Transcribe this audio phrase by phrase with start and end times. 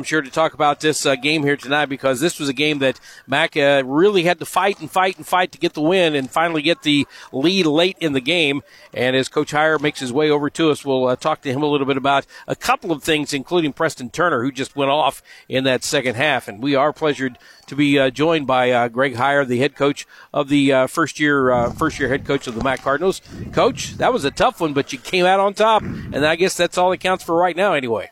[0.00, 2.78] I'm sure to talk about this uh, game here tonight because this was a game
[2.78, 6.14] that Mac uh, really had to fight and fight and fight to get the win
[6.14, 8.62] and finally get the lead late in the game.
[8.94, 11.62] And as Coach Heiar makes his way over to us, we'll uh, talk to him
[11.62, 15.22] a little bit about a couple of things, including Preston Turner, who just went off
[15.50, 16.48] in that second half.
[16.48, 17.36] And we are pleasured
[17.66, 21.20] to be uh, joined by uh, Greg Heiar, the head coach of the uh, first
[21.20, 23.20] year first year head coach of the Mac Cardinals.
[23.52, 26.56] Coach, that was a tough one, but you came out on top, and I guess
[26.56, 28.10] that's all that counts for right now, anyway.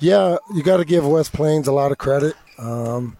[0.00, 2.34] Yeah, you got to give West Plains a lot of credit.
[2.58, 3.16] Um,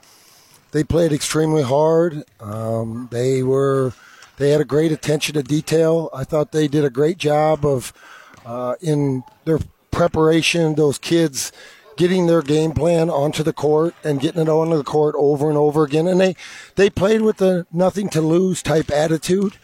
[0.73, 2.25] they played extremely hard.
[2.41, 3.93] Um, they were
[4.37, 6.11] they had a great attention to detail.
[6.13, 7.93] I thought they did a great job of
[8.45, 9.61] uh, in their
[9.93, 10.75] preparation.
[10.75, 11.53] Those kids
[11.96, 15.57] getting their game plan onto the court and getting it onto the court over and
[15.57, 16.09] over again.
[16.09, 16.35] And they
[16.75, 19.57] they played with a nothing to lose type attitude.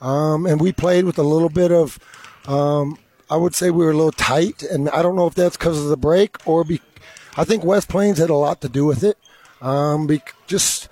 [0.00, 1.98] Um, and we played with a little bit of
[2.46, 2.98] um,
[3.30, 5.78] I would say we were a little tight, and I don't know if that's because
[5.82, 6.80] of the break or be.
[7.36, 9.18] I think West Plains had a lot to do with it.
[9.60, 10.88] Um, be, just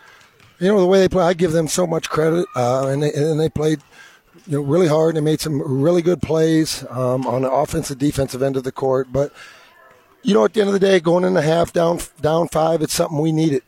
[0.59, 3.13] you know the way they play, I give them so much credit, uh, and they,
[3.13, 3.81] and they played
[4.47, 5.17] you know really hard.
[5.17, 8.73] and They made some really good plays um, on the offensive defensive end of the
[8.73, 9.33] court, but
[10.23, 12.83] you know at the end of the day, going in the half down down five,
[12.83, 13.63] it's something we needed.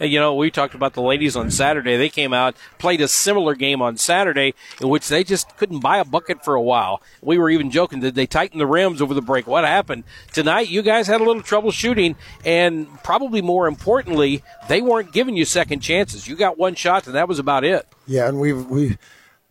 [0.00, 1.96] You know, we talked about the ladies on Saturday.
[1.96, 5.98] They came out, played a similar game on Saturday in which they just couldn't buy
[5.98, 7.00] a bucket for a while.
[7.22, 9.46] We were even joking, did they tighten the rims over the break?
[9.46, 10.02] What happened?
[10.32, 15.36] Tonight, you guys had a little trouble shooting, and probably more importantly, they weren't giving
[15.36, 16.26] you second chances.
[16.26, 17.86] You got one shot, and that was about it.
[18.04, 18.98] Yeah, and we we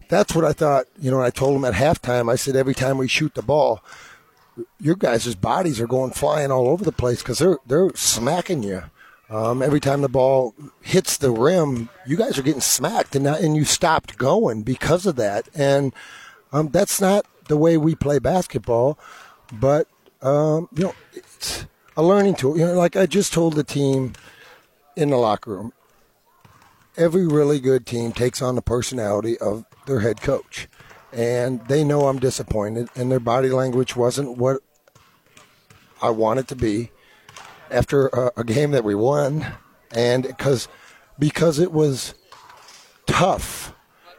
[0.09, 0.88] that's what I thought.
[1.00, 2.30] You know, I told them at halftime.
[2.30, 3.81] I said every time we shoot the ball,
[4.78, 8.83] your guys' bodies are going flying all over the place because they're they're smacking you.
[9.29, 13.55] Um, every time the ball hits the rim, you guys are getting smacked, and and
[13.55, 15.47] you stopped going because of that.
[15.55, 15.93] And
[16.52, 18.99] um, that's not the way we play basketball.
[19.51, 19.88] But
[20.21, 22.57] um, you know, it's a learning tool.
[22.57, 24.13] You know, like I just told the team
[24.95, 25.73] in the locker room,
[26.97, 30.67] every really good team takes on the personality of their head coach,
[31.11, 34.61] and they know I'm disappointed, and their body language wasn't what
[36.01, 36.91] I want it to be
[37.73, 39.45] after a, a game that we won,
[39.91, 40.67] and because
[41.19, 42.13] because it was
[43.06, 43.73] tough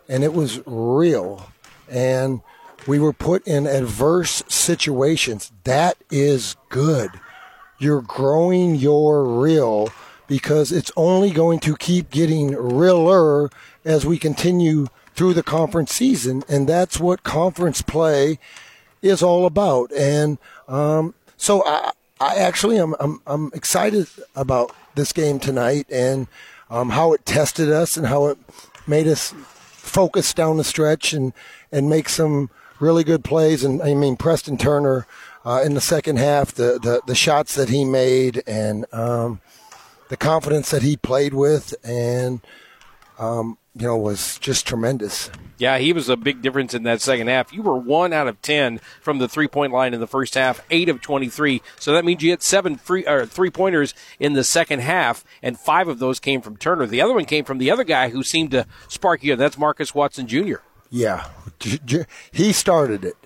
[0.09, 1.51] and it was real,
[1.89, 2.43] and
[2.87, 5.53] we were put in adverse situations.
[5.65, 7.11] That is good.
[7.79, 9.89] You're growing your real
[10.27, 13.51] because it's only going to keep getting realer
[13.85, 18.39] as we continue through the conference season, and that's what conference play
[19.03, 19.93] is all about.
[19.93, 26.29] And um, so I, I actually am I'm, I'm excited about this game tonight and
[26.71, 28.39] um, how it tested us and how it
[28.87, 31.33] made us focus down the stretch and
[31.73, 33.65] and make some really good plays.
[33.65, 35.07] And I mean Preston Turner
[35.45, 39.41] uh, in the second half, the, the the shots that he made and um,
[40.09, 42.41] the confidence that he played with and
[43.19, 45.31] um, you know, was just tremendous.
[45.59, 47.53] Yeah, he was a big difference in that second half.
[47.53, 50.65] You were one out of ten from the three point line in the first half,
[50.71, 51.63] eight of twenty three.
[51.79, 55.59] So that means you hit seven free or three pointers in the second half, and
[55.59, 56.87] five of those came from Turner.
[56.87, 59.37] The other one came from the other guy who seemed to spark you.
[59.37, 60.57] That's Marcus Watson Jr.
[60.91, 61.29] Yeah,
[62.31, 63.17] he started it,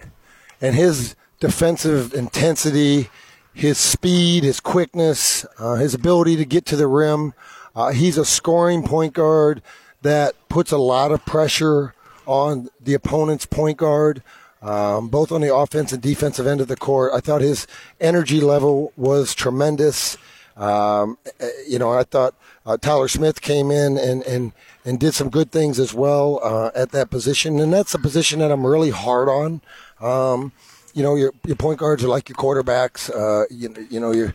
[0.60, 3.10] and his defensive intensity,
[3.53, 7.34] his speed, his quickness, uh, his ability to get to the rim.
[7.75, 9.62] Uh, he's a scoring point guard
[10.03, 11.94] that puts a lot of pressure
[12.26, 14.22] on the opponent's point guard,
[14.62, 17.12] um, both on the offense and defensive end of the court.
[17.14, 17.66] I thought his
[18.00, 20.16] energy level was tremendous.
[20.56, 22.34] Um, eh, you know, I thought
[22.66, 24.53] uh, Tyler Smith came in and, and,
[24.84, 27.60] and did some good things as well uh, at that position.
[27.60, 29.62] And that's a position that I'm really hard on.
[30.00, 30.53] Um,
[30.94, 33.09] you know, your, your point guards are like your quarterbacks.
[33.09, 34.32] Uh, you, you know, you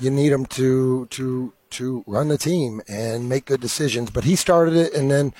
[0.00, 4.10] you need them to to to run the team and make good decisions.
[4.10, 5.34] But he started it, and then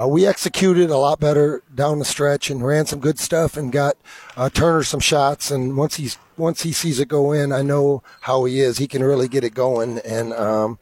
[0.00, 3.70] uh, we executed a lot better down the stretch and ran some good stuff and
[3.70, 3.96] got
[4.36, 5.50] uh, Turner some shots.
[5.50, 8.78] And once he's once he sees it go in, I know how he is.
[8.78, 9.98] He can really get it going.
[9.98, 10.78] And um,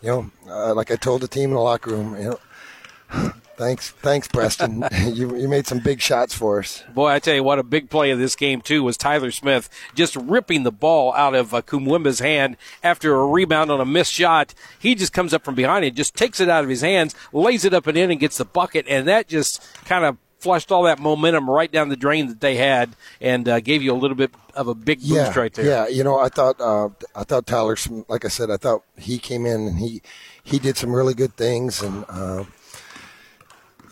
[0.00, 2.38] you know, uh, like I told the team in the locker room, you
[3.10, 4.84] know, Thanks, thanks, Preston.
[5.06, 6.82] you, you made some big shots for us.
[6.94, 9.68] Boy, I tell you what, a big play of this game too was Tyler Smith
[9.94, 14.12] just ripping the ball out of uh, Kumwimba's hand after a rebound on a missed
[14.12, 14.54] shot.
[14.78, 17.64] He just comes up from behind and just takes it out of his hands, lays
[17.64, 20.82] it up and in, and gets the bucket, and that just kind of flushed all
[20.82, 22.90] that momentum right down the drain that they had
[23.20, 25.64] and uh, gave you a little bit of a big yeah, boost right there.
[25.64, 27.76] Yeah, you know, I thought uh, I thought Tyler,
[28.08, 30.02] like I said, I thought he came in and he
[30.42, 32.04] he did some really good things and.
[32.08, 32.44] Uh,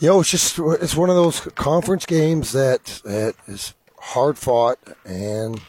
[0.00, 4.78] you know, it's just it's one of those conference games that that is hard fought,
[5.04, 5.60] and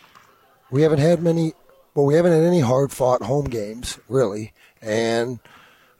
[0.71, 1.53] we haven't had many
[1.93, 5.39] but we haven't had any hard fought home games really, and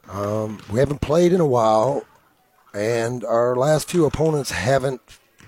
[0.10, 2.06] um, we haven't played in a while,
[2.74, 5.02] and our last few opponents haven't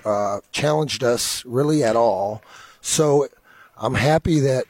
[0.03, 2.43] uh, challenged us really at all.
[2.81, 3.29] So
[3.77, 4.65] I'm happy that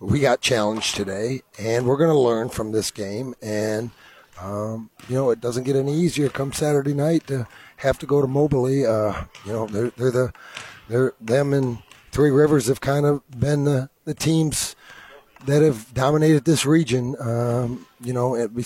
[0.00, 3.36] we got challenged today, and we're going to learn from this game.
[3.40, 3.92] And
[4.42, 7.46] um, you know, it doesn't get any easier come Saturday night to
[7.76, 8.86] have to go to Moberly.
[8.86, 10.32] Uh, you know, they're, they're the
[10.88, 11.78] they're them and
[12.10, 14.74] Three Rivers have kind of been the, the teams
[15.46, 17.14] that have dominated this region.
[17.20, 18.64] Um, you know, it, you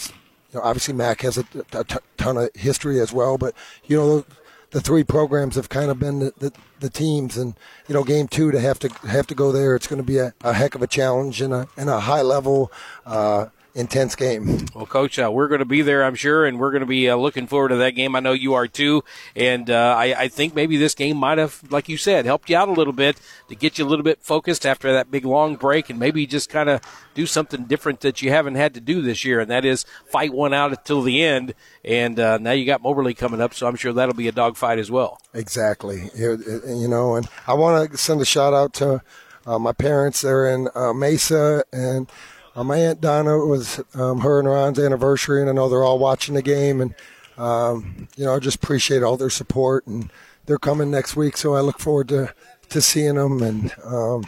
[0.54, 3.54] know, obviously Mac has a, a t- ton of history as well, but
[3.84, 4.24] you know
[4.70, 7.54] the three programs have kind of been the, the, the, teams, and
[7.88, 10.18] you know, game two to have to have to go there, it's going to be
[10.18, 12.72] a, a heck of a challenge and a and a high level.
[13.04, 14.66] Uh, intense game.
[14.74, 17.08] Well, Coach, uh, we're going to be there, I'm sure, and we're going to be
[17.08, 18.14] uh, looking forward to that game.
[18.14, 19.02] I know you are too,
[19.34, 22.56] and uh, I, I, think maybe this game might have, like you said, helped you
[22.56, 23.16] out a little bit
[23.48, 26.50] to get you a little bit focused after that big long break, and maybe just
[26.50, 26.80] kind of
[27.14, 30.32] do something different that you haven't had to do this year, and that is fight
[30.32, 31.54] one out until the end.
[31.84, 34.78] And uh, now you got Moberly coming up, so I'm sure that'll be a dogfight
[34.78, 35.20] as well.
[35.34, 36.10] Exactly.
[36.14, 39.02] You know, and I want to send a shout out to
[39.46, 40.20] uh, my parents.
[40.20, 42.10] They're in uh, Mesa, and
[42.54, 45.84] uh, my aunt Donna it was um, her and Ron's anniversary, and I know they're
[45.84, 46.94] all watching the game, and
[47.38, 50.10] um, you know I just appreciate all their support, and
[50.46, 52.34] they're coming next week, so I look forward to
[52.70, 54.24] to seeing them, and um,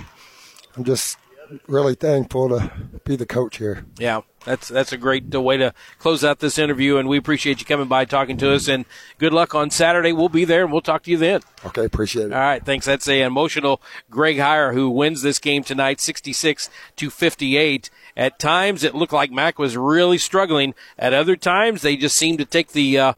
[0.77, 1.19] I'm just
[1.67, 2.73] really thankful to
[3.05, 3.85] be the coach here.
[3.99, 7.61] Yeah, that's that's a great uh, way to close out this interview, and we appreciate
[7.61, 8.85] you coming by, talking to us, and
[9.19, 10.13] good luck on Saturday.
[10.13, 11.41] We'll be there, and we'll talk to you then.
[11.65, 12.33] Okay, appreciate it.
[12.33, 12.87] All right, thanks.
[12.87, 13.81] That's a emotional
[14.11, 17.91] Greg Heiar who wins this game tonight, 66 to 58.
[18.17, 20.75] At times, it looked like Mac was really struggling.
[20.99, 23.13] At other times, they just seemed to take the uh,